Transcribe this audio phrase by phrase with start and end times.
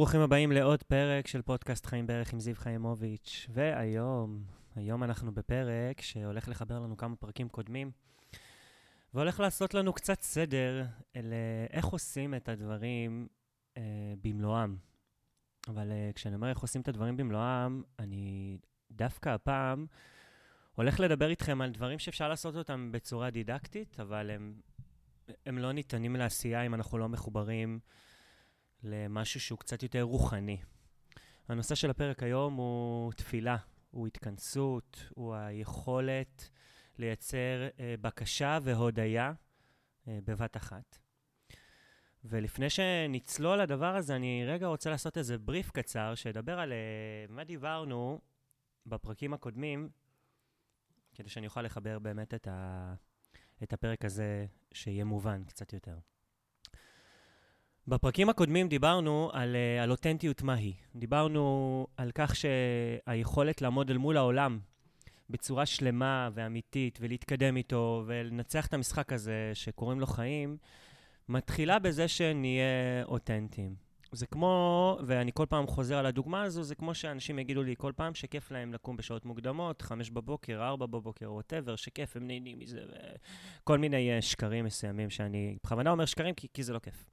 [0.00, 3.46] וברוכים הבאים לעוד פרק של פודקאסט חיים בערך עם זיו חיימוביץ'.
[3.52, 4.44] והיום,
[4.76, 7.90] היום אנחנו בפרק שהולך לחבר לנו כמה פרקים קודמים,
[9.14, 10.84] והולך לעשות לנו קצת סדר
[11.14, 13.28] לאיך עושים את הדברים
[13.76, 13.82] אה,
[14.22, 14.76] במלואם.
[15.68, 18.58] אבל אה, כשאני אומר איך עושים את הדברים במלואם, אני
[18.90, 19.86] דווקא הפעם
[20.74, 24.54] הולך לדבר איתכם על דברים שאפשר לעשות אותם בצורה דידקטית, אבל הם,
[25.46, 27.80] הם לא ניתנים לעשייה אם אנחנו לא מחוברים
[28.82, 30.58] למשהו שהוא קצת יותר רוחני.
[31.48, 33.56] הנושא של הפרק היום הוא תפילה,
[33.90, 36.50] הוא התכנסות, הוא היכולת
[36.98, 39.32] לייצר אה, בקשה והודיה
[40.08, 40.98] אה, בבת אחת.
[42.24, 47.44] ולפני שנצלול לדבר הזה, אני רגע רוצה לעשות איזה בריף קצר, שידבר על אה, מה
[47.44, 48.20] דיברנו
[48.86, 49.88] בפרקים הקודמים,
[51.14, 52.94] כדי שאני אוכל לחבר באמת את, ה,
[53.62, 55.98] את הפרק הזה, שיהיה מובן קצת יותר.
[57.90, 60.72] בפרקים הקודמים דיברנו על, uh, על אותנטיות מהי.
[60.96, 64.58] דיברנו על כך שהיכולת לעמוד אל מול העולם
[65.30, 70.56] בצורה שלמה ואמיתית ולהתקדם איתו ולנצח את המשחק הזה שקוראים לו חיים,
[71.28, 73.74] מתחילה בזה שנהיה אותנטיים.
[74.12, 77.92] זה כמו, ואני כל פעם חוזר על הדוגמה הזו, זה כמו שאנשים יגידו לי כל
[77.96, 82.80] פעם שכיף להם לקום בשעות מוקדמות, חמש בבוקר, ארבע בבוקר, ווטאבר, שכיף, הם נהנים מזה,
[83.62, 87.10] וכל מיני uh, שקרים מסוימים שאני בכוונה אומר שקרים כי, כי זה לא כיף.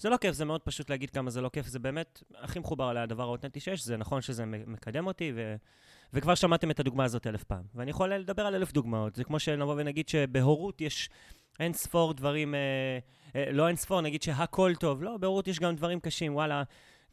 [0.00, 2.84] זה לא כיף, זה מאוד פשוט להגיד כמה זה לא כיף, זה באמת הכי מחובר
[2.84, 5.54] על הדבר האותנטי שיש, זה נכון שזה מקדם אותי, ו...
[6.12, 7.62] וכבר שמעתם את הדוגמה הזאת אלף פעם.
[7.74, 11.10] ואני יכול לדבר על אלף דוגמאות, זה כמו שנבוא ונגיד שבהורות יש
[11.60, 12.98] אין ספור דברים, אה,
[13.36, 16.62] אה, לא אין ספור, נגיד שהכל טוב, לא, בהורות יש גם דברים קשים, וואלה.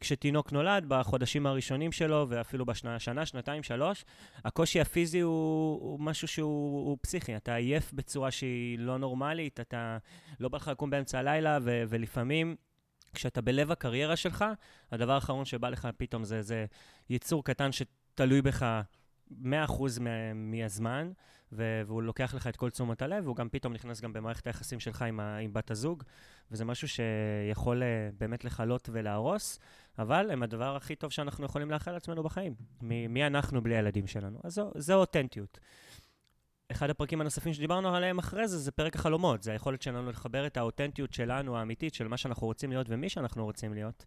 [0.00, 4.04] כשתינוק נולד, בחודשים הראשונים שלו, ואפילו בשנה, שנה, שנתיים, שלוש,
[4.44, 7.36] הקושי הפיזי הוא, הוא משהו שהוא הוא פסיכי.
[7.36, 9.98] אתה עייף בצורה שהיא לא נורמלית, אתה
[10.40, 12.56] לא בא לך לקום באמצע הלילה, ו, ולפעמים
[13.18, 14.44] כשאתה בלב הקריירה שלך,
[14.92, 16.66] הדבר האחרון שבא לך פתאום זה, זה
[17.10, 18.82] יצור קטן שתלוי בך
[19.30, 19.34] 100%
[20.34, 21.12] מהזמן,
[21.52, 25.02] והוא לוקח לך את כל תשומת הלב, והוא גם פתאום נכנס גם במערכת היחסים שלך
[25.02, 26.02] עם, ה, עם בת הזוג,
[26.50, 29.58] וזה משהו שיכול אה, באמת לכלות ולהרוס,
[29.98, 32.54] אבל הם הדבר הכי טוב שאנחנו יכולים לאחל לעצמנו בחיים.
[32.82, 34.40] מי, מי אנחנו בלי הילדים שלנו?
[34.44, 35.58] אז זו, זו אותנטיות.
[36.72, 39.42] אחד הפרקים הנוספים שדיברנו עליהם אחרי זה, זה פרק החלומות.
[39.42, 43.44] זה היכולת שלנו לחבר את האותנטיות שלנו, האמיתית, של מה שאנחנו רוצים להיות ומי שאנחנו
[43.44, 44.04] רוצים להיות,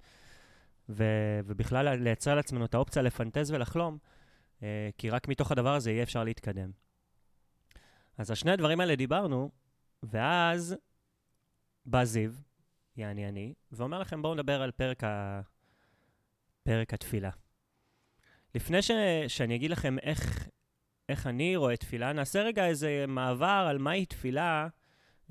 [0.89, 3.97] ו- ובכלל לייצר לעצמנו את האופציה לפנטז ולחלום,
[4.59, 4.63] uh,
[4.97, 6.71] כי רק מתוך הדבר הזה יהיה אפשר להתקדם.
[8.17, 9.49] אז על שני הדברים האלה דיברנו,
[10.03, 10.75] ואז
[11.85, 12.31] בא זיו,
[12.97, 15.41] יעני אני, ואומר לכם, בואו נדבר על פרק, ה...
[16.63, 17.29] פרק התפילה.
[18.55, 18.91] לפני ש...
[19.27, 20.47] שאני אגיד לכם איך,
[21.11, 24.67] איך אני רואה תפילה, נעשה רגע איזה מעבר על מהי תפילה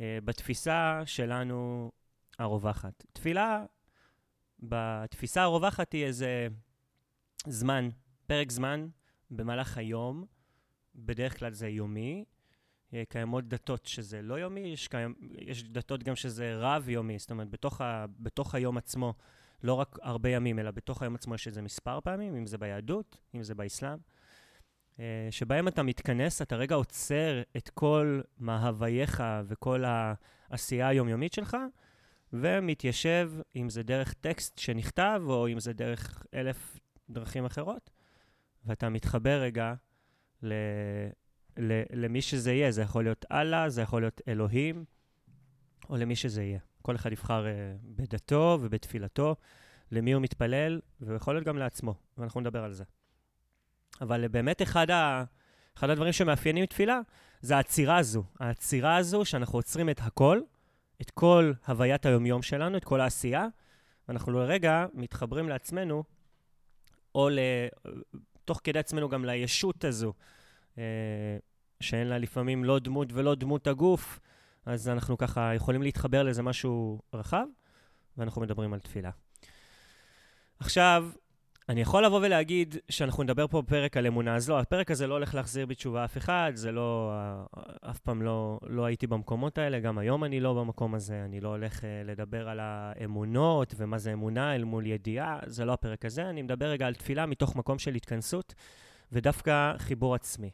[0.01, 1.91] אה, בתפיסה שלנו
[2.39, 3.05] הרווחת.
[3.13, 3.65] תפילה,
[4.61, 6.49] בתפיסה הרווחת היא איזה
[7.47, 7.89] זמן,
[8.27, 8.89] פרק זמן
[9.31, 10.25] במהלך היום,
[10.95, 12.25] בדרך כלל זה יומי.
[12.95, 17.51] אה, קיימות דתות שזה לא יומי, יש, קיים, יש דתות גם שזה רב-יומי, זאת אומרת,
[17.51, 19.15] בתוך, ה, בתוך היום עצמו,
[19.63, 23.17] לא רק הרבה ימים, אלא בתוך היום עצמו יש איזה מספר פעמים, אם זה ביהדות,
[23.35, 23.99] אם זה באסלאם.
[25.01, 29.85] אה, שבהם אתה מתכנס, אתה רגע עוצר את כל מהווייך וכל
[30.51, 31.57] העשייה היומיומית שלך,
[32.33, 36.79] ומתיישב, אם זה דרך טקסט שנכתב, או אם זה דרך אלף
[37.11, 37.91] דרכים אחרות,
[38.65, 39.75] ואתה מתחבר רגע
[40.43, 40.53] ל...
[41.57, 41.83] ל...
[41.93, 42.71] למי שזה יהיה.
[42.71, 44.85] זה יכול להיות אללה, זה יכול להיות אלוהים,
[45.89, 46.61] או למי שזה יהיה.
[46.83, 47.49] כל אחד יבחר uh,
[47.85, 49.37] בדתו ובתפילתו,
[49.93, 52.85] למי הוא מתפלל, ויכול להיות גם לעצמו, ואנחנו נדבר על זה.
[54.01, 55.25] אבל באמת אחד, ה,
[55.77, 57.01] אחד הדברים שמאפיינים תפילה
[57.41, 58.25] זה העצירה הזו.
[58.39, 60.41] העצירה הזו שאנחנו עוצרים את הכל,
[61.01, 63.47] את כל הוויית היומיום שלנו, את כל העשייה,
[64.09, 66.05] ואנחנו לרגע מתחברים לעצמנו,
[67.15, 67.29] או.
[68.51, 70.13] תוך כדי עצמנו גם לישות הזו,
[70.79, 70.83] אה,
[71.81, 74.21] שאין לה לפעמים לא דמות ולא דמות הגוף,
[74.67, 77.45] אז אנחנו ככה יכולים להתחבר לאיזה משהו רחב,
[78.17, 79.11] ואנחנו מדברים על תפילה.
[80.59, 81.11] עכשיו,
[81.71, 85.15] אני יכול לבוא ולהגיד שאנחנו נדבר פה בפרק על אמונה, אז לא, הפרק הזה לא
[85.15, 87.13] הולך להחזיר בתשובה אף אחד, זה לא,
[87.91, 91.49] אף פעם לא, לא הייתי במקומות האלה, גם היום אני לא במקום הזה, אני לא
[91.49, 96.31] הולך uh, לדבר על האמונות ומה זה אמונה אל מול ידיעה, זה לא הפרק הזה,
[96.31, 98.55] אני מדבר רגע על תפילה מתוך מקום של התכנסות
[99.13, 100.51] ודווקא חיבור עצמי.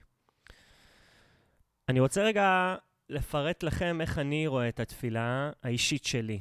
[1.89, 2.77] אני רוצה רגע
[3.11, 6.41] לפרט לכם איך אני רואה את התפילה האישית שלי.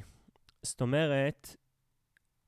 [0.64, 1.56] זאת אומרת,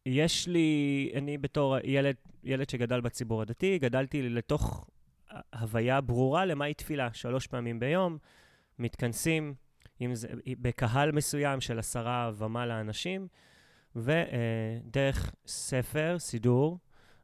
[0.10, 4.86] יש לי, אני בתור ילד, ילד שגדל בציבור הדתי, גדלתי לתוך
[5.60, 7.10] הוויה ברורה למהי תפילה.
[7.14, 8.18] שלוש פעמים ביום,
[8.80, 9.54] מתכנסים
[10.00, 10.28] עם זה,
[10.62, 13.28] בקהל מסוים של עשרה ומעלה אנשים,
[13.96, 16.80] ודרך ספר, סידור,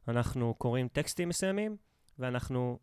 [0.08, 1.76] אנחנו קוראים טקסטים מסוימים,
[2.18, 2.78] ואנחנו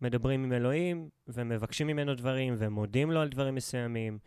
[0.00, 4.18] מדברים עם אלוהים, ומבקשים ממנו דברים, ומודים לו על דברים מסוימים.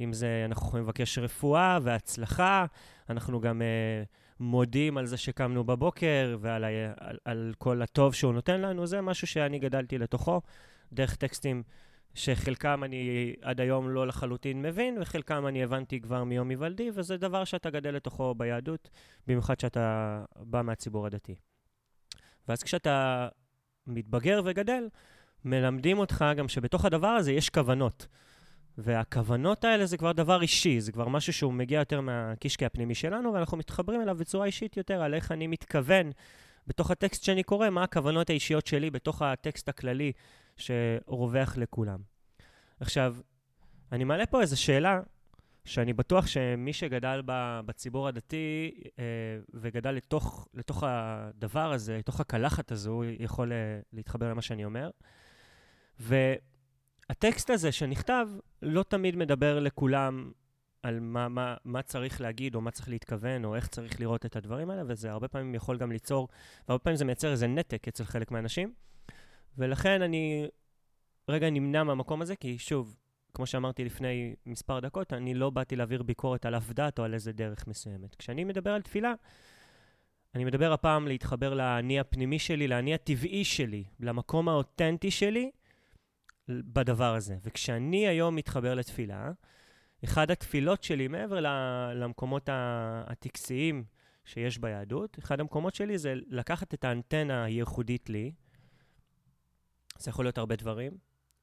[0.00, 2.66] אם זה, אנחנו יכולים לבקש רפואה והצלחה,
[3.10, 8.32] אנחנו גם uh, מודים על זה שקמנו בבוקר ועל ה, על, על כל הטוב שהוא
[8.32, 10.40] נותן לנו, זה משהו שאני גדלתי לתוכו,
[10.92, 11.62] דרך טקסטים
[12.14, 17.44] שחלקם אני עד היום לא לחלוטין מבין, וחלקם אני הבנתי כבר מיום היוולדי, וזה דבר
[17.44, 18.90] שאתה גדל לתוכו ביהדות,
[19.26, 21.34] במיוחד שאתה בא מהציבור הדתי.
[22.48, 23.28] ואז כשאתה
[23.86, 24.88] מתבגר וגדל,
[25.44, 28.06] מלמדים אותך גם שבתוך הדבר הזה יש כוונות.
[28.78, 33.32] והכוונות האלה זה כבר דבר אישי, זה כבר משהו שהוא מגיע יותר מהקישקע הפנימי שלנו,
[33.32, 36.10] ואנחנו מתחברים אליו בצורה אישית יותר, על איך אני מתכוון
[36.66, 40.12] בתוך הטקסט שאני קורא, מה הכוונות האישיות שלי בתוך הטקסט הכללי
[40.56, 41.98] שרווח לכולם.
[42.80, 43.16] עכשיו,
[43.92, 45.00] אני מעלה פה איזו שאלה,
[45.64, 47.22] שאני בטוח שמי שגדל
[47.66, 49.04] בציבור הדתי אה,
[49.54, 53.56] וגדל לתוך, לתוך הדבר הזה, לתוך הקלחת הזו, יכול אה,
[53.92, 54.90] להתחבר למה שאני אומר.
[57.08, 58.28] והטקסט הזה שנכתב
[58.62, 60.32] לא תמיד מדבר לכולם
[60.82, 64.36] על מה, מה, מה צריך להגיד, או מה צריך להתכוון, או איך צריך לראות את
[64.36, 66.28] הדברים האלה, וזה הרבה פעמים יכול גם ליצור,
[66.68, 68.72] והרבה פעמים זה מייצר איזה נתק אצל חלק מהאנשים.
[69.58, 70.46] ולכן אני
[71.28, 72.96] רגע נמנע מהמקום הזה, כי שוב,
[73.34, 77.14] כמו שאמרתי לפני מספר דקות, אני לא באתי להעביר ביקורת על אף דת או על
[77.14, 78.14] איזה דרך מסוימת.
[78.14, 79.14] כשאני מדבר על תפילה,
[80.34, 85.50] אני מדבר הפעם להתחבר לאני הפנימי שלי, לאני הטבעי שלי, למקום האותנטי שלי
[86.48, 87.36] בדבר הזה.
[87.44, 89.30] וכשאני היום מתחבר לתפילה,
[90.04, 91.40] אחד התפילות שלי, מעבר
[91.94, 92.48] למקומות
[93.06, 93.84] הטקסיים
[94.24, 98.32] שיש ביהדות, אחד המקומות שלי זה לקחת את האנטנה הייחודית לי,
[99.98, 100.92] זה יכול להיות הרבה דברים,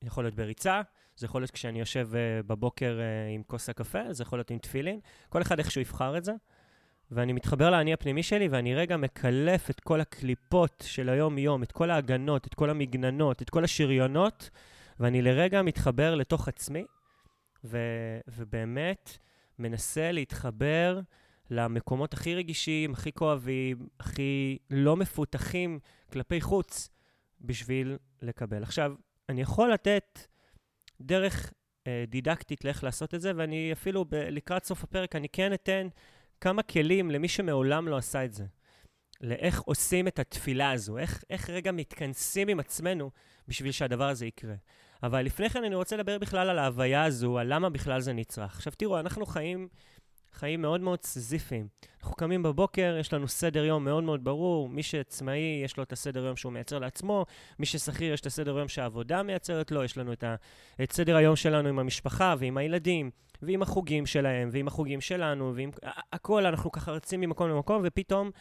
[0.02, 0.82] זה יכול להיות בריצה,
[1.16, 4.58] זה יכול להיות כשאני יושב uh, בבוקר uh, עם כוס הקפה, זה יכול להיות עם
[4.58, 6.34] תפילין, כל אחד איך שהוא יבחר את זה.
[7.12, 11.92] ואני מתחבר לאני הפנימי שלי, ואני רגע מקלף את כל הקליפות של היום-יום, את כל
[11.92, 14.50] ההגנות, את כל המגננות, את כל השריונות,
[15.00, 16.86] ואני לרגע מתחבר לתוך עצמי,
[17.64, 19.18] ו- ובאמת
[19.60, 21.00] מנסה להתחבר
[21.50, 25.80] למקומות הכי רגישים, הכי כואבים, הכי לא מפותחים
[26.12, 26.90] כלפי חוץ,
[27.42, 28.64] בשביל לקבל.
[28.64, 28.94] עכשיו,
[29.30, 30.20] אני יכול לתת
[31.02, 31.54] דרך
[31.88, 35.88] אה, דידקטית לאיך לעשות את זה, ואני אפילו ב- לקראת סוף הפרק, אני כן אתן
[36.42, 38.46] כמה כלים למי שמעולם לא עשה את זה.
[39.24, 43.12] לאיך עושים את התפילה הזו, איך, איך רגע מתכנסים עם עצמנו
[43.48, 44.56] בשביל שהדבר הזה יקרה.
[45.04, 48.56] אבל לפני כן אני רוצה לדבר בכלל על ההוויה הזו, על למה בכלל זה נצרך.
[48.56, 49.68] עכשיו תראו, אנחנו חיים
[50.34, 51.68] חיים מאוד מאוד סזיפיים.
[52.02, 55.94] אנחנו קמים בבוקר, יש לנו סדר יום מאוד מאוד ברור, מי שעצמאי, יש לו את
[55.94, 57.26] הסדר יום שהוא מייצר לעצמו,
[57.60, 60.36] מי ששכיר, יש את הסדר יום שהעבודה מייצרת לו, יש לנו את, ה,
[60.84, 63.12] את סדר היום שלנו עם המשפחה ועם הילדים,
[63.42, 65.72] ועם החוגים שלהם, ועם החוגים שלנו, ועם
[66.14, 68.32] הכל, אנחנו ככה רצים ממקום למקום, ופתאום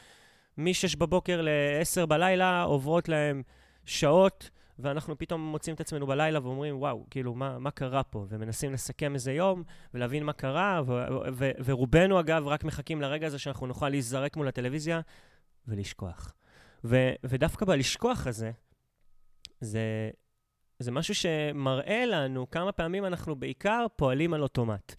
[0.56, 3.43] מ-6 בבוקר ל-10 בלילה עוברות להם
[3.84, 4.50] שעות.
[4.78, 8.26] ואנחנו פתאום מוצאים את עצמנו בלילה ואומרים, וואו, כאילו, מה, מה קרה פה?
[8.28, 9.62] ומנסים לסכם איזה יום
[9.94, 14.37] ולהבין מה קרה, ו- ו- ו- ורובנו, אגב, רק מחכים לרגע הזה שאנחנו נוכל להיזרק
[14.37, 15.00] מול הטלוויזיה
[15.69, 16.34] ולשכוח.
[16.84, 18.50] ו- ודווקא בלשכוח הזה,
[19.60, 20.11] זה,
[20.78, 24.94] זה משהו שמראה לנו כמה פעמים אנחנו בעיקר פועלים על אוטומט.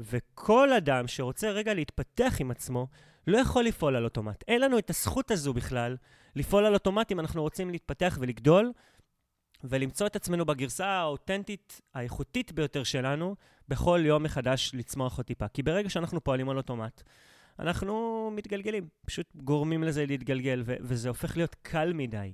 [0.00, 2.86] וכל אדם שרוצה רגע להתפתח עם עצמו,
[3.28, 4.44] לא יכול לפעול על אוטומט.
[4.48, 5.96] אין לנו את הזכות הזו בכלל
[6.36, 8.72] לפעול על אוטומט אם אנחנו רוצים להתפתח ולגדול,
[9.64, 13.36] ולמצוא את עצמנו בגרסה האותנטית, האיכותית ביותר שלנו,
[13.68, 15.48] בכל יום מחדש לצמוח עוד טיפה.
[15.48, 17.02] כי ברגע שאנחנו פועלים על אוטומט,
[17.58, 22.32] אנחנו מתגלגלים, פשוט גורמים לזה להתגלגל, ו- וזה הופך להיות קל מדי.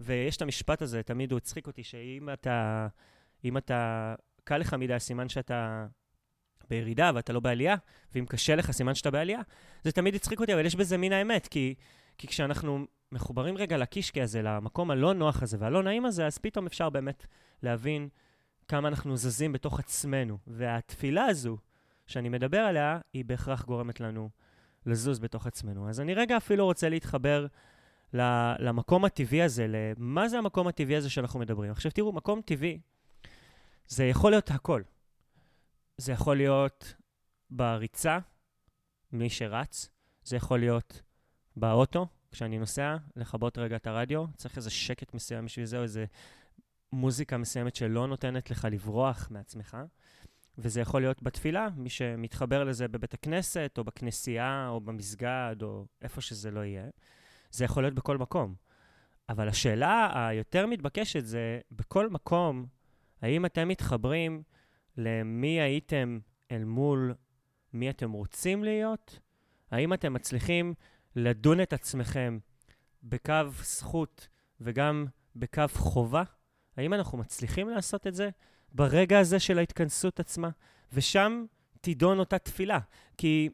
[0.00, 2.88] ויש את המשפט הזה, תמיד הוא הצחיק אותי, שאם אתה,
[3.44, 5.86] אם אתה, קל לך מדי, סימן שאתה
[6.70, 7.76] בירידה ואתה לא בעלייה,
[8.14, 9.40] ואם קשה לך, סימן שאתה בעלייה.
[9.82, 11.74] זה תמיד הצחיק אותי, אבל יש בזה מין האמת, כי,
[12.18, 16.66] כי כשאנחנו מחוברים רגע לקישקע הזה, למקום הלא נוח הזה והלא נעים הזה, אז פתאום
[16.66, 17.26] אפשר באמת
[17.62, 18.08] להבין
[18.68, 20.38] כמה אנחנו זזים בתוך עצמנו.
[20.46, 21.56] והתפילה הזו
[22.06, 24.30] שאני מדבר עליה, היא בהכרח גורמת לנו
[24.86, 25.88] לזוז בתוך עצמנו.
[25.88, 27.46] אז אני רגע אפילו רוצה להתחבר
[28.58, 31.70] למקום הטבעי הזה, למה זה המקום הטבעי הזה שאנחנו מדברים.
[31.70, 32.78] עכשיו תראו, מקום טבעי,
[33.86, 34.82] זה יכול להיות הכל.
[35.96, 36.94] זה יכול להיות
[37.50, 38.18] בריצה,
[39.12, 39.88] מי שרץ,
[40.24, 41.02] זה יכול להיות
[41.56, 46.04] באוטו, כשאני נוסע, לכבות רגע את הרדיו, צריך איזה שקט מסוים בשביל זה, או איזה
[46.92, 49.76] מוזיקה מסוימת שלא נותנת לך לברוח מעצמך.
[50.58, 56.20] וזה יכול להיות בתפילה, מי שמתחבר לזה בבית הכנסת, או בכנסייה, או במסגד, או איפה
[56.20, 56.84] שזה לא יהיה.
[57.50, 58.54] זה יכול להיות בכל מקום.
[59.28, 62.66] אבל השאלה היותר מתבקשת זה, בכל מקום,
[63.22, 64.42] האם אתם מתחברים
[64.96, 66.18] למי הייתם
[66.50, 67.14] אל מול
[67.72, 69.18] מי אתם רוצים להיות?
[69.70, 70.74] האם אתם מצליחים
[71.16, 72.38] לדון את עצמכם
[73.02, 74.28] בקו זכות
[74.60, 76.22] וגם בקו חובה?
[76.76, 78.30] האם אנחנו מצליחים לעשות את זה
[78.72, 80.50] ברגע הזה של ההתכנסות עצמה?
[80.92, 81.44] ושם
[81.80, 82.78] תידון אותה תפילה.
[83.16, 83.48] כי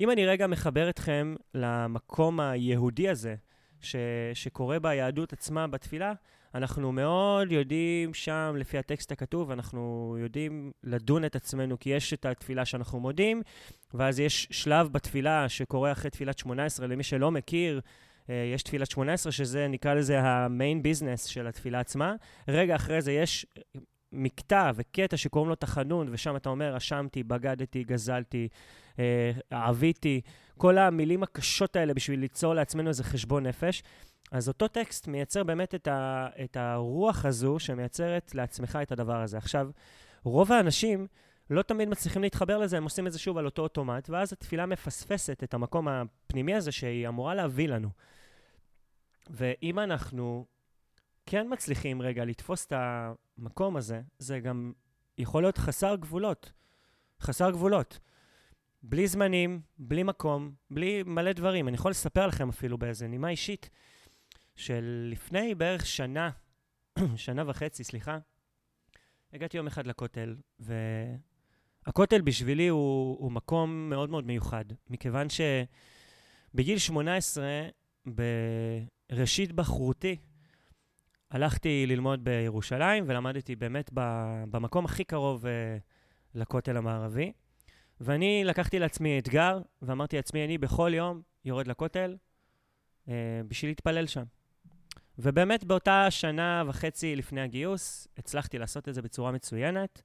[0.00, 3.34] אם אני רגע מחבר אתכם למקום היהודי הזה,
[3.80, 3.96] ש,
[4.34, 6.12] שקורה ביהדות עצמה בתפילה,
[6.54, 12.26] אנחנו מאוד יודעים שם, לפי הטקסט הכתוב, אנחנו יודעים לדון את עצמנו, כי יש את
[12.26, 13.42] התפילה שאנחנו מודים,
[13.94, 17.80] ואז יש שלב בתפילה שקורה אחרי תפילת 18, למי שלא מכיר,
[18.30, 22.14] אה, יש תפילת 18, שזה, נקרא לזה המיין ביזנס של התפילה עצמה.
[22.48, 23.46] רגע אחרי זה יש
[24.12, 28.48] מקטע וקטע שקוראים לו תחנון, ושם אתה אומר, אשמתי, בגדתי, גזלתי,
[28.98, 30.20] אה, אהביתי,
[30.58, 33.82] כל המילים הקשות האלה בשביל ליצור לעצמנו איזה חשבון נפש.
[34.32, 39.38] אז אותו טקסט מייצר באמת את, ה, את הרוח הזו שמייצרת לעצמך את הדבר הזה.
[39.38, 39.70] עכשיו,
[40.24, 41.06] רוב האנשים
[41.50, 44.66] לא תמיד מצליחים להתחבר לזה, הם עושים את זה שוב על אותו אוטומט, ואז התפילה
[44.66, 47.88] מפספסת את המקום הפנימי הזה שהיא אמורה להביא לנו.
[49.30, 50.46] ואם אנחנו
[51.26, 54.72] כן מצליחים רגע לתפוס את המקום הזה, זה גם
[55.18, 56.52] יכול להיות חסר גבולות.
[57.20, 57.98] חסר גבולות.
[58.86, 61.68] בלי זמנים, בלי מקום, בלי מלא דברים.
[61.68, 63.70] אני יכול לספר לכם אפילו באיזה נימה אישית,
[64.56, 66.30] של לפני בערך שנה,
[67.16, 68.18] שנה וחצי, סליחה,
[69.32, 70.36] הגעתי יום אחד לכותל,
[71.86, 77.44] והכותל בשבילי הוא, הוא מקום מאוד מאוד מיוחד, מכיוון שבגיל 18,
[78.06, 80.16] בראשית בחרותי,
[81.30, 83.90] הלכתי ללמוד בירושלים ולמדתי באמת
[84.50, 85.48] במקום הכי קרוב uh,
[86.34, 87.32] לכותל המערבי.
[88.00, 92.16] ואני לקחתי לעצמי אתגר ואמרתי לעצמי, אני בכל יום יורד לכותל
[93.06, 93.10] uh,
[93.48, 94.24] בשביל להתפלל שם.
[95.18, 100.02] ובאמת באותה שנה וחצי לפני הגיוס הצלחתי לעשות את זה בצורה מצוינת.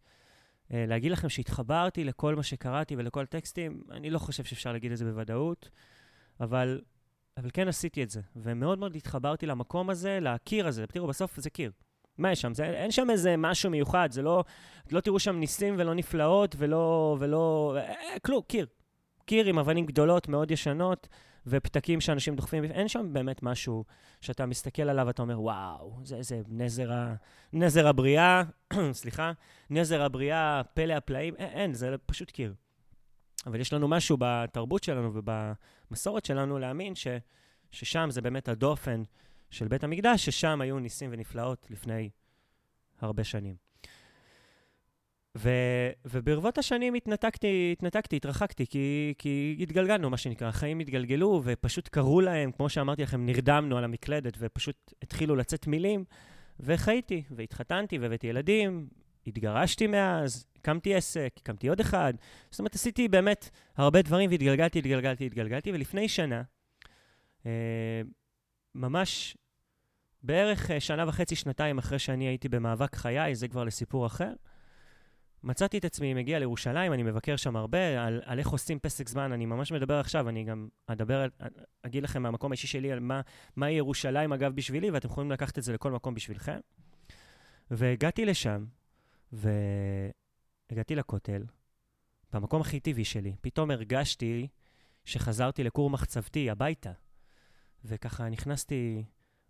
[0.67, 4.97] Uh, להגיד לכם שהתחברתי לכל מה שקראתי ולכל טקסטים, אני לא חושב שאפשר להגיד את
[4.97, 5.69] זה בוודאות,
[6.39, 6.81] אבל
[7.39, 10.87] אבל כן עשיתי את זה, ומאוד מאוד התחברתי למקום הזה, לקיר הזה.
[10.87, 11.71] תראו, בסוף זה קיר.
[12.19, 12.53] מה יש שם?
[12.53, 14.43] זה, אין שם איזה משהו מיוחד, זה לא...
[14.91, 17.17] לא תראו שם ניסים ולא נפלאות ולא...
[17.19, 17.77] ולא...
[17.77, 18.65] אה, כלום, קיר.
[19.25, 21.07] קיר עם אבנים גדולות, מאוד ישנות,
[21.47, 22.63] ופתקים שאנשים דוחפים.
[22.63, 23.85] אין שם באמת משהו
[24.21, 26.91] שאתה מסתכל עליו ואתה אומר, וואו, זה, זה נזר.
[27.53, 28.43] נזר הבריאה,
[28.91, 29.31] סליחה,
[29.69, 32.53] נזר הבריאה, פלא הפלאים, אין, אין, זה פשוט קיר.
[33.45, 37.07] אבל יש לנו משהו בתרבות שלנו ובמסורת שלנו להאמין ש,
[37.71, 39.03] ששם זה באמת הדופן
[39.49, 42.09] של בית המקדש, ששם היו ניסים ונפלאות לפני
[43.01, 43.55] הרבה שנים.
[45.37, 45.49] ו,
[46.05, 50.47] וברבות השנים התנתקתי, התנתקתי, התרחקתי, כי, כי התגלגלנו, מה שנקרא.
[50.47, 56.03] החיים התגלגלו, ופשוט קראו להם, כמו שאמרתי לכם, נרדמנו על המקלדת, ופשוט התחילו לצאת מילים,
[56.59, 58.87] וחייתי, והתחתנתי, והבאתי ילדים,
[59.27, 62.13] התגרשתי מאז, הקמתי עסק, הקמתי עוד אחד.
[62.51, 66.41] זאת אומרת, עשיתי באמת הרבה דברים והתגלגלתי, התגלגלתי, התגלגלתי, ולפני שנה,
[67.45, 68.01] אה,
[68.75, 69.37] ממש
[70.23, 74.33] בערך אה, שנה וחצי, שנתיים אחרי שאני הייתי במאבק חיי, זה כבר לסיפור אחר,
[75.43, 79.31] מצאתי את עצמי מגיע לירושלים, אני מבקר שם הרבה, על, על איך עושים פסק זמן,
[79.31, 81.25] אני ממש מדבר עכשיו, אני גם אדבר,
[81.83, 83.21] אגיד לכם מהמקום האישי שלי על מה,
[83.55, 86.59] מהי ירושלים, אגב, בשבילי, ואתם יכולים לקחת את זה לכל מקום בשבילכם.
[87.71, 88.65] והגעתי לשם,
[89.31, 91.43] והגעתי לכותל,
[92.33, 93.35] במקום הכי טבעי שלי.
[93.41, 94.47] פתאום הרגשתי
[95.05, 96.91] שחזרתי לכור מחצבתי, הביתה.
[97.85, 99.03] וככה נכנסתי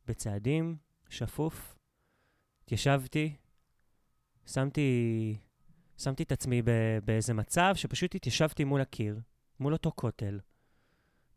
[0.05, 0.77] בצעדים,
[1.09, 1.77] שפוף,
[2.63, 3.35] התיישבתי,
[4.45, 5.37] שמתי,
[5.97, 6.61] שמתי את עצמי
[7.05, 9.19] באיזה מצב שפשוט התיישבתי מול הקיר,
[9.59, 10.39] מול אותו כותל,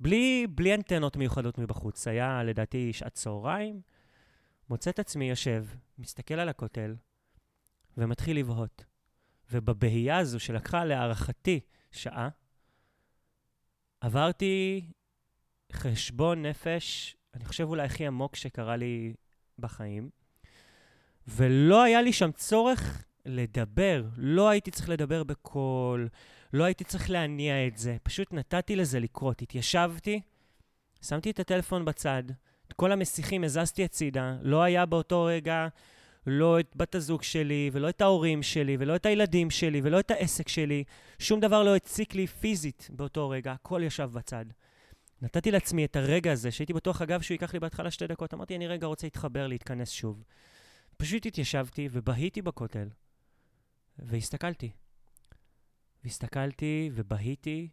[0.01, 2.09] בלי, בלי אנטנות מיוחדות מבחוץ.
[2.09, 3.81] היה לדעתי שעת צהריים,
[4.69, 5.67] מוצא את עצמי יושב,
[5.99, 6.97] מסתכל על הכותל,
[7.97, 8.85] ומתחיל לבהות.
[9.51, 12.29] ובבהייה הזו שלקחה להערכתי שעה,
[14.01, 14.87] עברתי
[15.73, 19.12] חשבון נפש, אני חושב אולי הכי עמוק שקרה לי
[19.59, 20.11] בחיים,
[21.29, 24.05] ולא היה לי שם צורך לדבר.
[24.17, 26.09] לא הייתי צריך לדבר בקול,
[26.52, 29.43] לא הייתי צריך להניע את זה, פשוט נתתי לזה לקרות.
[29.43, 30.21] התיישבתי,
[31.02, 32.23] שמתי את הטלפון בצד,
[32.69, 35.69] את כל המסיכים הזזתי הצידה, לא היה באותו רגע
[36.26, 40.11] לא את בת הזוג שלי, ולא את ההורים שלי, ולא את הילדים שלי, ולא את
[40.11, 40.85] העסק שלי.
[41.19, 44.45] שום דבר לא הציק לי פיזית באותו רגע, הכל ישב בצד.
[45.23, 48.35] נתתי לעצמי את הרגע הזה, שהייתי בטוח, אגב, שהוא ייקח לי בהתחלה שתי דקות.
[48.35, 50.25] אמרתי, אני רגע רוצה להתחבר, להתכנס שוב.
[50.97, 52.88] פשוט התיישבתי ובהיתי בכותל,
[53.99, 54.71] והסתכלתי.
[56.05, 57.69] והסתכלתי ובהיתי,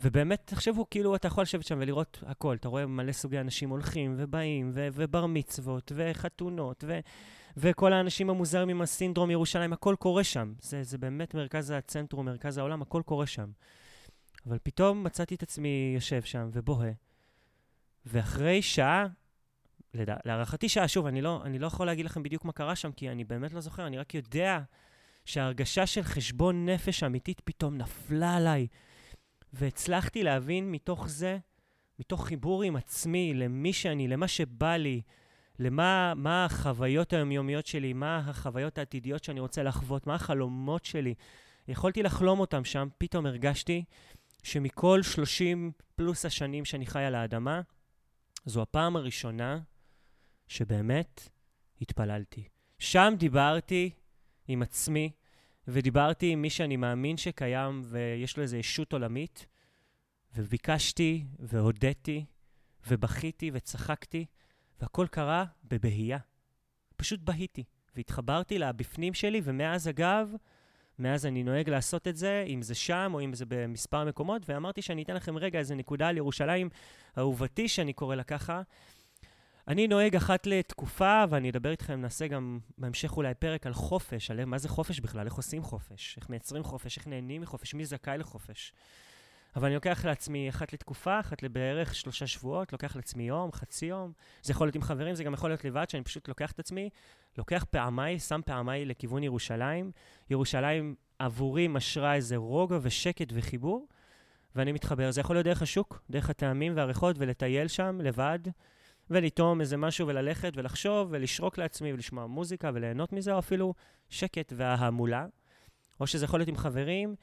[0.00, 2.56] ובאמת, תחשבו, כאילו, אתה יכול לשבת שם ולראות הכל.
[2.56, 7.00] אתה רואה מלא סוגי אנשים הולכים ובאים, ו- ובר מצוות, וחתונות, ו-
[7.56, 10.52] וכל האנשים המוזרים עם הסינדרום ירושלים, הכל קורה שם.
[10.60, 13.50] זה, זה באמת מרכז הצנטרום, מרכז העולם, הכל קורה שם.
[14.46, 16.92] אבל פתאום מצאתי את עצמי יושב שם ובוהה,
[18.06, 19.06] ואחרי שעה,
[19.94, 22.92] לדע, להערכתי שעה, שוב, אני לא, אני לא יכול להגיד לכם בדיוק מה קרה שם,
[22.92, 24.60] כי אני באמת לא זוכר, אני רק יודע
[25.24, 28.66] שההרגשה של חשבון נפש אמיתית פתאום נפלה עליי,
[29.52, 31.38] והצלחתי להבין מתוך זה,
[31.98, 35.02] מתוך חיבור עם עצמי, למי שאני, למה שבא לי,
[35.58, 41.14] למה מה החוויות היומיומיות שלי, מה החוויות העתידיות שאני רוצה לחוות, מה החלומות שלי.
[41.68, 43.84] יכולתי לחלום אותם שם, פתאום הרגשתי
[44.42, 47.60] שמכל 30 פלוס השנים שאני חי על האדמה,
[48.44, 49.60] זו הפעם הראשונה
[50.48, 51.28] שבאמת
[51.80, 52.48] התפללתי.
[52.78, 53.90] שם דיברתי
[54.48, 55.10] עם עצמי,
[55.68, 59.46] ודיברתי עם מי שאני מאמין שקיים ויש לו איזו ישות עולמית,
[60.36, 62.24] וביקשתי והודיתי
[62.86, 64.26] ובכיתי וצחקתי,
[64.80, 66.18] והכל קרה בבהייה.
[66.96, 67.64] פשוט בהיתי,
[67.96, 70.32] והתחברתי לבפנים שלי, ומאז אגב,
[71.00, 74.82] מאז אני נוהג לעשות את זה, אם זה שם או אם זה במספר מקומות, ואמרתי
[74.82, 76.68] שאני אתן לכם רגע איזה נקודה על ירושלים
[77.18, 78.62] אהובתי, שאני קורא לה ככה.
[79.68, 84.44] אני נוהג אחת לתקופה, ואני אדבר איתכם, נעשה גם בהמשך אולי פרק על חופש, על
[84.44, 88.18] מה זה חופש בכלל, איך עושים חופש, איך מייצרים חופש, איך נהנים מחופש, מי זכאי
[88.18, 88.72] לחופש.
[89.56, 94.12] אבל אני לוקח לעצמי אחת לתקופה, אחת לבערך שלושה שבועות, לוקח לעצמי יום, חצי יום.
[94.42, 96.90] זה יכול להיות עם חברים, זה גם יכול להיות לבד, שאני פשוט לוקח את עצמי,
[97.38, 99.90] לוקח פעמיי, שם פעמיי לכיוון ירושלים.
[100.30, 103.86] ירושלים עבורי משרה איזה רוגע ושקט וחיבור,
[104.56, 105.10] ואני מתחבר.
[105.10, 108.38] זה יכול להיות דרך השוק, דרך הטעמים והריחות, ולטייל שם לבד,
[109.10, 113.74] ולטעום איזה משהו, וללכת ולחשוב, ולשרוק לעצמי, ולשמוע מוזיקה, וליהנות מזה, או אפילו
[114.08, 115.26] שקט וההמולה.
[116.00, 117.14] או שזה יכול להיות עם חברים,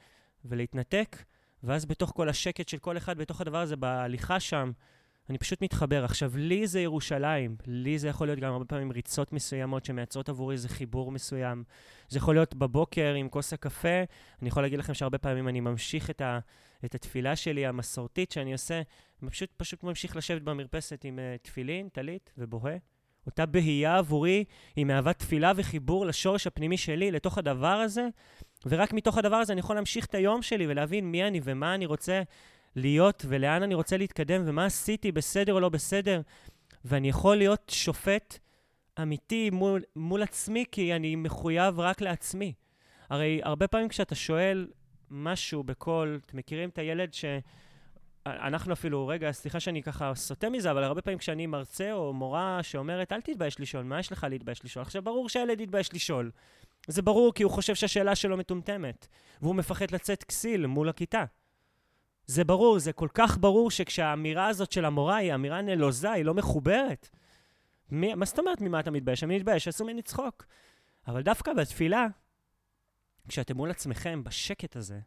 [0.44, 1.16] ולהתנתק.
[1.62, 4.72] ואז בתוך כל השקט של כל אחד, בתוך הדבר הזה, בהליכה שם,
[5.30, 6.04] אני פשוט מתחבר.
[6.04, 7.56] עכשיו, לי זה ירושלים.
[7.66, 11.64] לי זה יכול להיות גם הרבה פעמים ריצות מסוימות שמייצרות עבורי איזה חיבור מסוים.
[12.08, 14.02] זה יכול להיות בבוקר עם כוס הקפה.
[14.42, 16.38] אני יכול להגיד לכם שהרבה פעמים אני ממשיך את, ה,
[16.84, 18.82] את התפילה שלי המסורתית שאני עושה,
[19.26, 22.76] פשוט, פשוט ממשיך לשבת במרפסת עם uh, תפילין, טלית ובוהה.
[23.26, 24.44] אותה בהייה עבורי
[24.76, 28.08] היא מהווה תפילה וחיבור לשורש הפנימי שלי, לתוך הדבר הזה,
[28.66, 31.86] ורק מתוך הדבר הזה אני יכול להמשיך את היום שלי ולהבין מי אני ומה אני
[31.86, 32.22] רוצה
[32.76, 36.20] להיות ולאן אני רוצה להתקדם ומה עשיתי, בסדר או לא בסדר.
[36.84, 38.38] ואני יכול להיות שופט
[39.02, 42.52] אמיתי מול, מול עצמי, כי אני מחויב רק לעצמי.
[43.10, 44.68] הרי הרבה פעמים כשאתה שואל
[45.10, 47.24] משהו בקול, אתם מכירים את הילד ש...
[48.26, 52.62] אנחנו אפילו, רגע, סליחה שאני ככה סוטה מזה, אבל הרבה פעמים כשאני מרצה או מורה
[52.62, 54.82] שאומרת, אל תתבייש לשאול, מה יש לך להתבייש לשאול?
[54.82, 56.30] עכשיו, ברור שהילד יתבייש לשאול.
[56.88, 59.06] זה ברור כי הוא חושב שהשאלה שלו מטומטמת,
[59.42, 61.24] והוא מפחד לצאת כסיל מול הכיתה.
[62.26, 66.34] זה ברור, זה כל כך ברור שכשהאמירה הזאת של המורה היא אמירה נלוזה, היא לא
[66.34, 67.08] מחוברת.
[67.90, 69.24] מי, מה זאת אומרת ממה אתה מתבייש?
[69.24, 70.46] אני מתבייש, עשו ממני צחוק.
[71.06, 72.06] אבל דווקא בתפילה,
[73.28, 75.00] כשאתם מול עצמכם, בשקט הזה,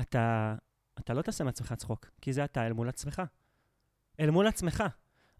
[0.00, 0.54] אתה,
[0.98, 3.22] אתה לא תעשה מעצמך צחוק, כי זה אתה אל מול עצמך.
[4.20, 4.84] אל מול עצמך.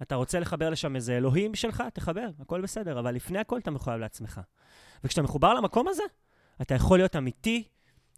[0.02, 1.82] אתה רוצה לחבר לשם איזה אלוהים שלך?
[1.92, 4.40] תחבר, הכל בסדר, אבל לפני הכל אתה מחויב לעצמך.
[5.04, 6.02] וכשאתה מחובר למקום הזה,
[6.62, 7.64] אתה יכול להיות אמיתי,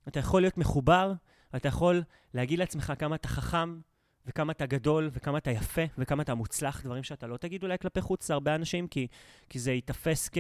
[0.09, 1.13] אתה יכול להיות מחובר,
[1.57, 2.03] אתה יכול
[2.35, 3.81] להגיד לעצמך כמה אתה חכם,
[4.27, 8.01] וכמה אתה גדול, וכמה אתה יפה, וכמה אתה מוצלח, דברים שאתה לא תגיד אולי כלפי
[8.01, 9.07] חוץ להרבה אנשים, כי,
[9.49, 10.39] כי זה ייתפס כ,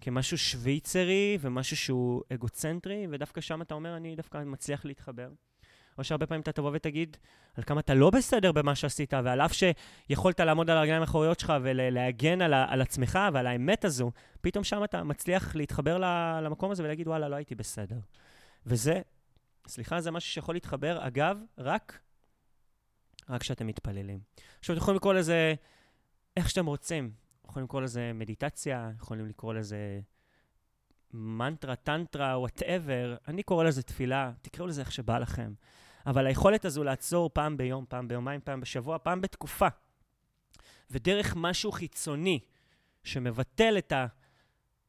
[0.00, 5.28] כמשהו שוויצרי ומשהו שהוא אגוצנטרי, ודווקא שם אתה אומר, אני דווקא מצליח להתחבר.
[5.98, 7.16] או שהרבה פעמים אתה תבוא ותגיד
[7.54, 11.52] על כמה אתה לא בסדר במה שעשית, ועל אף שיכולת לעמוד על הרגליים האחוריות שלך
[11.62, 15.98] ולהגן על, על עצמך ועל האמת הזו, פתאום שם אתה מצליח להתחבר
[16.42, 17.98] למקום הזה ולהגיד, וואלה, לא הייתי בסדר.
[18.66, 19.00] וזה,
[19.66, 21.98] סליחה, זה משהו שיכול להתחבר, אגב, רק,
[23.28, 24.20] רק כשאתם מתפללים.
[24.58, 25.54] עכשיו, אתם יכולים לקרוא לזה
[26.36, 27.24] איך שאתם רוצים.
[27.48, 30.00] יכולים לקרוא לזה מדיטציה, יכולים לקרוא לזה
[31.12, 35.52] מנטרה, טנטרה, whatever, אני קורא לזה תפילה, תקראו לזה איך שבא לכם.
[36.06, 39.68] אבל היכולת הזו לעצור פעם ביום, פעם ביומיים, פעם בשבוע, פעם בתקופה,
[40.90, 42.40] ודרך משהו חיצוני
[43.04, 43.92] שמבטל את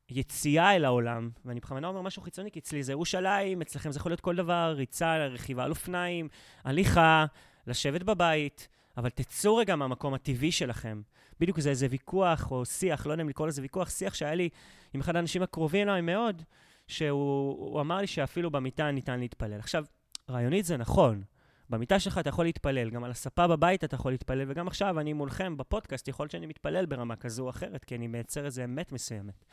[0.10, 4.12] היציאה אל העולם, ואני בכוונה אומר משהו חיצוני, כי אצלי זה ירושלים, אצלכם זה יכול
[4.12, 6.28] להיות כל דבר, ריצה, רכיבה על אופניים,
[6.64, 7.26] הליכה,
[7.68, 11.02] לשבת בבית, אבל תצאו רגע מהמקום הטבעי שלכם.
[11.40, 14.50] בדיוק זה איזה ויכוח או שיח, לא יודע אם לקרוא לזה ויכוח, שיח שהיה לי
[14.94, 16.42] עם אחד האנשים הקרובים אליי מאוד,
[16.88, 19.60] שהוא אמר לי שאפילו במיטה ניתן להתפלל.
[19.60, 19.86] עכשיו,
[20.30, 21.24] רעיונית זה נכון.
[21.70, 25.14] במיטה שלך אתה יכול להתפלל, גם על הספה בבית אתה יכול להתפלל, וגם עכשיו אני
[25.14, 28.92] מולכם בפודקאסט, יכול להיות שאני מתפלל ברמה כזו או אחרת, כי אני מייצר איזה אמת
[28.92, 29.46] מסוימת.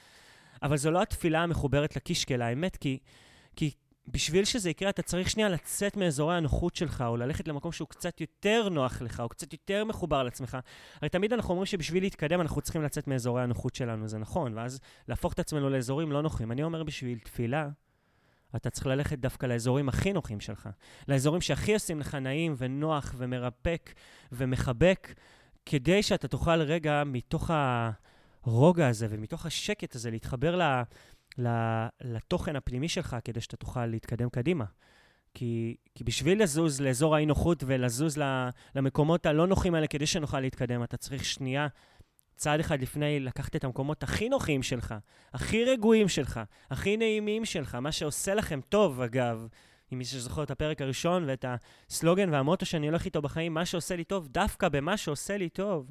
[0.62, 2.98] אבל זו לא התפילה המחוברת לקישקע, האמת, כי,
[3.56, 3.70] כי
[4.08, 8.20] בשביל שזה יקרה, אתה צריך שנייה לצאת מאזורי הנוחות שלך, או ללכת למקום שהוא קצת
[8.20, 10.58] יותר נוח לך, או קצת יותר מחובר לעצמך.
[11.00, 14.80] הרי תמיד אנחנו אומרים שבשביל להתקדם אנחנו צריכים לצאת מאזורי הנוחות שלנו, זה נכון, ואז
[15.08, 16.52] להפוך את עצמנו לאזורים לא נוחים.
[16.52, 17.68] אני אומר בשביל תפילה,
[18.56, 20.68] אתה צריך ללכת דווקא לאזורים הכי נוחים שלך,
[21.08, 23.92] לאזורים שהכי עושים לך נעים ונוח ומרפק
[24.32, 25.14] ומחבק,
[25.66, 27.50] כדי שאתה תוכל רגע מתוך
[28.44, 30.62] הרוגע הזה ומתוך השקט הזה להתחבר ל,
[31.38, 31.48] ל,
[32.00, 34.64] לתוכן הפנימי שלך, כדי שאתה תוכל להתקדם קדימה.
[35.34, 38.18] כי, כי בשביל לזוז לאזור האי-נוחות ולזוז
[38.74, 41.66] למקומות הלא נוחים האלה כדי שנוכל להתקדם, אתה צריך שנייה
[42.36, 44.94] צעד אחד לפני לקחת את המקומות הכי נוחים שלך,
[45.32, 46.40] הכי רגועים שלך,
[46.70, 49.46] הכי נעימים שלך, מה שעושה לכם טוב, אגב,
[49.92, 51.44] אם מי שזוכר את הפרק הראשון ואת
[51.88, 55.90] הסלוגן והמוטו שאני הולך איתו בחיים, מה שעושה לי טוב, דווקא במה שעושה לי טוב.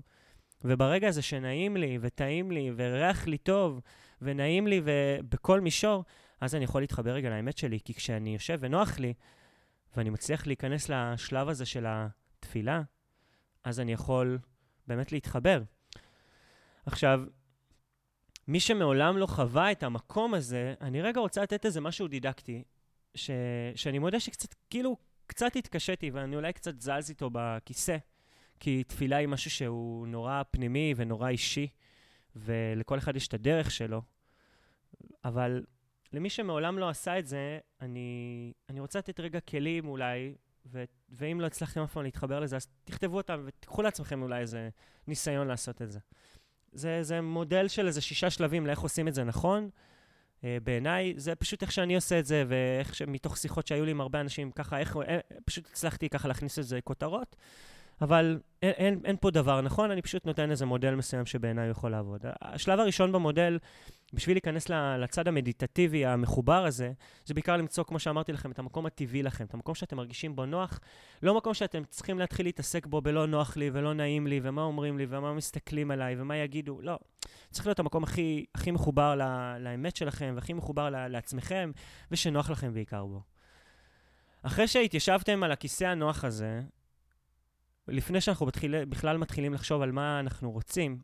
[0.64, 3.82] וברגע הזה שנעים לי, וטעים לי, וריח לי טוב,
[4.22, 6.04] ונעים לי ובכל מישור,
[6.42, 9.14] אז אני יכול להתחבר רגע לאמת שלי, כי כשאני יושב ונוח לי,
[9.98, 12.82] ואני מצליח להיכנס לשלב הזה של התפילה,
[13.64, 14.40] אז אני יכול
[14.88, 15.62] באמת להתחבר.
[16.86, 17.22] עכשיו,
[18.48, 22.64] מי שמעולם לא חווה את המקום הזה, אני רגע רוצה לתת איזה משהו דידקטי,
[23.16, 23.32] ש...
[23.76, 27.98] שאני מודה שקצת, כאילו, קצת התקשיתי, ואני אולי קצת זז איתו בכיסא,
[28.60, 31.68] כי תפילה היא משהו שהוא נורא פנימי ונורא אישי,
[32.36, 34.02] ולכל אחד יש את הדרך שלו.
[35.26, 35.64] אבל
[36.14, 41.42] למי שמעולם לא עשה את זה, אני, אני רוצה לתת רגע כלים אולי, ו, ואם
[41.42, 44.70] לא הצלחתם אף פעם להתחבר לזה, אז תכתבו אותם ותיקחו לעצמכם אולי איזה
[45.08, 46.00] ניסיון לעשות את זה.
[46.72, 49.70] זה, זה מודל של איזה שישה שלבים לאיך עושים את זה נכון.
[50.40, 54.02] Uh, בעיניי, זה פשוט איך שאני עושה את זה, ואיך שמתוך שיחות שהיו לי עם
[54.02, 57.36] הרבה אנשים, ככה, איך, אה, פשוט הצלחתי ככה להכניס לזה כותרות.
[58.02, 61.92] אבל אין, אין, אין פה דבר נכון, אני פשוט נותן איזה מודל מסוים שבעיניי יכול
[61.92, 62.22] לעבוד.
[62.42, 63.60] השלב הראשון במודל,
[64.14, 66.92] בשביל להיכנס לצד המדיטטיבי המחובר הזה,
[67.26, 70.46] זה בעיקר למצוא, כמו שאמרתי לכם, את המקום הטבעי לכם, את המקום שאתם מרגישים בו
[70.46, 70.80] נוח,
[71.24, 74.98] לא מקום שאתם צריכים להתחיל להתעסק בו בלא נוח לי ולא נעים לי, ומה אומרים
[74.98, 77.00] לי, ומה מסתכלים עליי, ומה יגידו, לא.
[77.52, 81.72] צריך להיות המקום הכי, הכי מחובר לה, לאמת שלכם, והכי מחובר לה, לעצמכם,
[82.12, 83.22] ושנוח לכם בעיקר בו.
[84.44, 86.62] אחרי שהתיישבתם על הכיסא הנוח הזה,
[87.92, 90.98] לפני שאנחנו בתחיל, בכלל מתחילים לחשוב על מה אנחנו רוצים,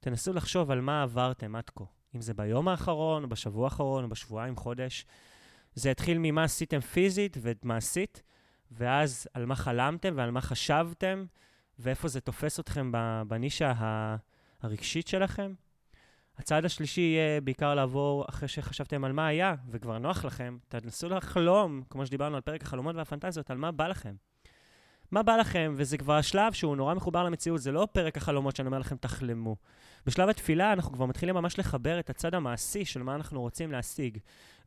[0.00, 1.84] תנסו לחשוב על מה עברתם עד כה.
[2.16, 5.06] אם זה ביום האחרון, או בשבוע האחרון, או בשבועיים, חודש.
[5.74, 8.22] זה התחיל ממה עשיתם פיזית ומעשית,
[8.70, 11.24] ואז על מה חלמתם ועל מה חשבתם,
[11.78, 12.92] ואיפה זה תופס אתכם
[13.28, 13.72] בנישה
[14.62, 15.54] הרגשית שלכם.
[16.38, 21.82] הצעד השלישי יהיה בעיקר לעבור, אחרי שחשבתם על מה היה, וכבר נוח לכם, תנסו לחלום,
[21.90, 24.14] כמו שדיברנו על פרק החלומות והפנטזיות, על מה בא לכם.
[25.10, 28.66] מה בא לכם, וזה כבר השלב שהוא נורא מחובר למציאות, זה לא פרק החלומות שאני
[28.66, 29.56] אומר לכם, תחלמו.
[30.06, 34.18] בשלב התפילה אנחנו כבר מתחילים ממש לחבר את הצד המעשי של מה אנחנו רוצים להשיג,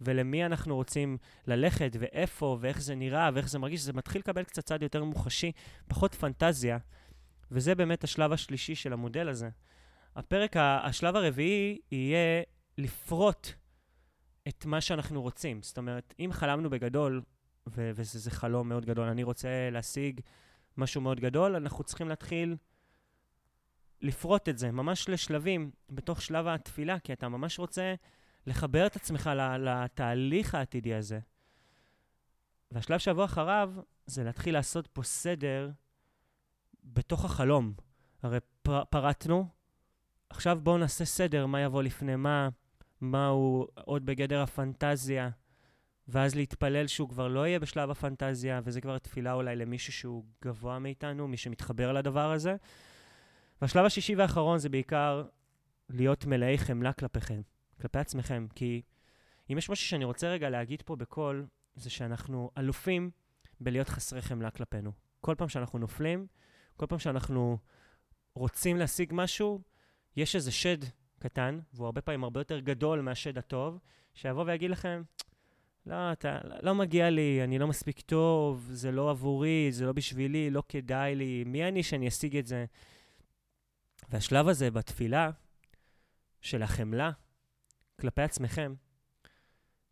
[0.01, 4.65] ולמי אנחנו רוצים ללכת, ואיפה, ואיך זה נראה, ואיך זה מרגיש, זה מתחיל לקבל קצת
[4.65, 5.51] צד יותר מוחשי,
[5.87, 6.77] פחות פנטזיה,
[7.51, 9.49] וזה באמת השלב השלישי של המודל הזה.
[10.15, 12.43] הפרק, השלב הרביעי יהיה
[12.77, 13.47] לפרוט
[14.47, 15.63] את מה שאנחנו רוצים.
[15.63, 17.21] זאת אומרת, אם חלמנו בגדול,
[17.67, 19.07] ו- וזה חלום מאוד גדול.
[19.07, 20.21] אני רוצה להשיג
[20.77, 22.55] משהו מאוד גדול, אנחנו צריכים להתחיל
[24.01, 27.95] לפרוט את זה ממש לשלבים בתוך שלב התפילה, כי אתה ממש רוצה
[28.47, 31.19] לחבר את עצמך לתהליך העתידי הזה.
[32.71, 33.73] והשלב שיבוא אחריו
[34.05, 35.71] זה להתחיל לעשות פה סדר
[36.83, 37.73] בתוך החלום.
[38.23, 39.47] הרי פר, פרטנו,
[40.29, 42.49] עכשיו בואו נעשה סדר, מה יבוא לפני מה,
[43.01, 45.29] מה הוא עוד בגדר הפנטזיה,
[46.11, 50.79] ואז להתפלל שהוא כבר לא יהיה בשלב הפנטזיה, וזה כבר תפילה אולי למישהו שהוא גבוה
[50.79, 52.55] מאיתנו, מי שמתחבר לדבר הזה.
[53.61, 55.23] והשלב השישי והאחרון זה בעיקר
[55.89, 57.41] להיות מלאי חמלה כלפיכם,
[57.81, 58.81] כלפי עצמכם, כי
[59.51, 61.45] אם יש משהו שאני רוצה רגע להגיד פה בקול,
[61.75, 63.11] זה שאנחנו אלופים
[63.59, 64.91] בלהיות חסרי חמלה כלפינו.
[65.21, 66.27] כל פעם שאנחנו נופלים,
[66.77, 67.57] כל פעם שאנחנו
[68.35, 69.61] רוצים להשיג משהו,
[70.15, 70.77] יש איזה שד
[71.19, 73.79] קטן, והוא הרבה פעמים הרבה יותר גדול מהשד הטוב,
[74.13, 75.03] שיבוא ויגיד לכם,
[75.85, 80.49] לא, אתה, לא מגיע לי, אני לא מספיק טוב, זה לא עבורי, זה לא בשבילי,
[80.49, 82.65] לא כדאי לי, מי אני שאני אשיג את זה?
[84.09, 85.29] והשלב הזה בתפילה
[86.41, 87.11] של החמלה
[88.01, 88.73] כלפי עצמכם,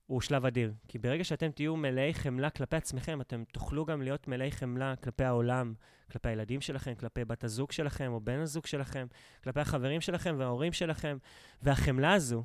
[0.05, 0.73] הוא שלב אדיר.
[0.87, 5.23] כי ברגע שאתם תהיו מלאי חמלה כלפי עצמכם, אתם תוכלו גם להיות מלאי חמלה כלפי
[5.23, 5.73] העולם,
[6.11, 9.07] כלפי הילדים שלכם, כלפי בת הזוג שלכם או בן הזוג שלכם,
[9.43, 11.17] כלפי החברים שלכם וההורים שלכם.
[11.61, 12.43] והחמלה הזו,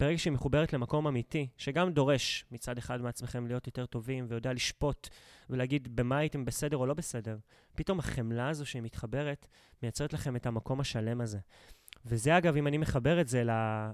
[0.00, 5.08] ברגע שהיא מחוברת למקום אמיתי, שגם דורש מצד אחד מעצמכם להיות יותר טובים ויודע לשפוט
[5.50, 7.38] ולהגיד במה הייתם בסדר או לא בסדר,
[7.74, 9.46] פתאום החמלה הזו שהיא מתחברת,
[9.82, 11.38] מייצרת לכם את המקום השלם הזה.
[12.06, 13.42] וזה אגב, אם אני מחבר את זה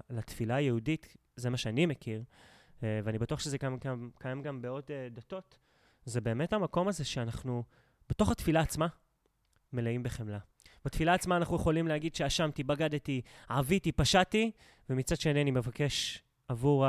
[0.09, 2.23] לתפילה היהודית, זה מה שאני מכיר,
[2.83, 5.57] אה, ואני בטוח שזה קיים, קיים, קיים גם בעוד אה, דתות,
[6.05, 7.63] זה באמת המקום הזה שאנחנו,
[8.09, 8.87] בתוך התפילה עצמה,
[9.73, 10.39] מלאים בחמלה.
[10.85, 14.51] בתפילה עצמה אנחנו יכולים להגיד שאשמתי, בגדתי, עוויתי, פשעתי,
[14.89, 16.85] ומצד שני אני מבקש עבור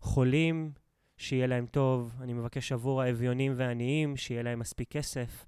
[0.00, 0.72] החולים
[1.16, 5.46] שיהיה להם טוב, אני מבקש עבור האביונים והעניים, שיהיה להם מספיק כסף.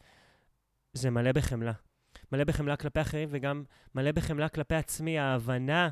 [0.92, 1.72] זה מלא בחמלה.
[2.32, 5.88] מלא בחמלה כלפי אחרים וגם מלא בחמלה כלפי עצמי, ההבנה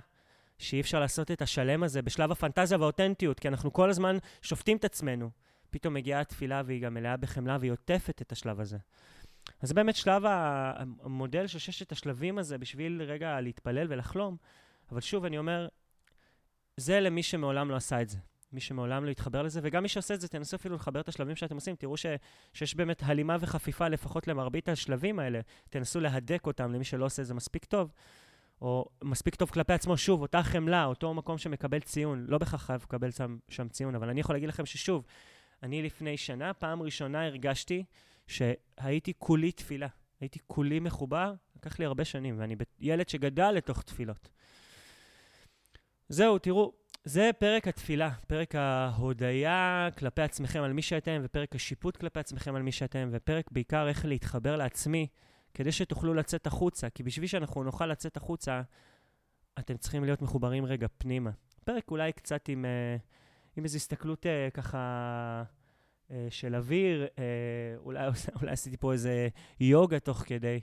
[0.59, 4.85] שאי אפשר לעשות את השלם הזה בשלב הפנטזיה והאותנטיות, כי אנחנו כל הזמן שופטים את
[4.85, 5.31] עצמנו.
[5.71, 8.79] פתאום מגיעה התפילה והיא גם מלאה בחמלה והיא עוטפת את השלב הזה.
[9.61, 14.37] אז זה באמת שלב המודל של ששת השלבים הזה בשביל רגע להתפלל ולחלום.
[14.93, 15.69] אבל שוב, אני אומר,
[16.77, 18.19] זה למי שמעולם לא עשה את זה.
[18.53, 21.37] מי שמעולם לא התחבר לזה, וגם מי שעושה את זה, תנסו אפילו לחבר את השלבים
[21.37, 22.07] שאתם עושים, תראו ש,
[22.53, 25.41] שיש באמת הלימה וחפיפה לפחות למרבית השלבים האלה.
[25.71, 27.93] תנסו להדק אותם למי שלא עושה את זה מספיק טוב,
[28.61, 29.97] או מספיק טוב כלפי עצמו.
[29.97, 34.09] שוב, אותה חמלה, אותו מקום שמקבל ציון, לא בהכרח חייב לקבל שם, שם ציון, אבל
[34.09, 35.05] אני יכול להגיד לכם ששוב,
[35.63, 37.85] אני לפני שנה, פעם ראשונה הרגשתי
[38.27, 39.89] שהייתי כולי תפילה.
[40.21, 44.29] הייתי כולי מחובר, לקח לי הרבה שנים, ואני ילד שגדל לתוך תפילות.
[46.09, 46.73] זהו, תראו,
[47.05, 52.63] זה פרק התפילה, פרק ההודיה כלפי עצמכם על מי שאתם, ופרק השיפוט כלפי עצמכם על
[52.63, 55.07] מי שאתם, ופרק בעיקר איך להתחבר לעצמי,
[55.55, 58.63] כדי שתוכלו לצאת החוצה, כי בשביל שאנחנו נוכל לצאת החוצה,
[59.59, 61.31] אתם צריכים להיות מחוברים רגע פנימה.
[61.65, 62.97] פרק אולי קצת עם, אה,
[63.57, 65.43] עם איזו הסתכלות אה, ככה
[66.31, 67.07] של אוויר,
[67.77, 68.07] אולי,
[68.41, 69.29] אולי עשיתי פה איזה
[69.61, 70.61] יוגה תוך כדי.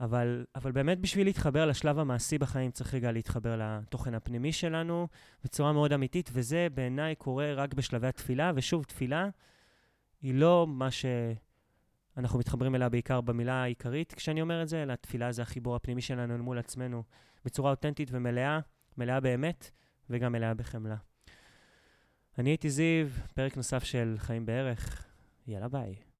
[0.00, 5.08] אבל, אבל באמת בשביל להתחבר לשלב המעשי בחיים צריך רגע להתחבר לתוכן הפנימי שלנו
[5.44, 9.28] בצורה מאוד אמיתית, וזה בעיניי קורה רק בשלבי התפילה, ושוב, תפילה
[10.22, 15.32] היא לא מה שאנחנו מתחברים אליה בעיקר במילה העיקרית כשאני אומר את זה, אלא תפילה
[15.32, 17.02] זה החיבור הפנימי שלנו מול עצמנו
[17.44, 18.60] בצורה אותנטית ומלאה,
[18.96, 19.70] מלאה באמת,
[20.10, 20.96] וגם מלאה בחמלה.
[22.38, 25.06] אני הייתי זיו, פרק נוסף של חיים בערך,
[25.46, 25.94] יאללה ביי.